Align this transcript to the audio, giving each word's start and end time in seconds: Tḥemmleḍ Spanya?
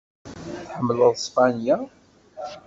Tḥemmleḍ 0.67 1.15
Spanya? 1.27 1.77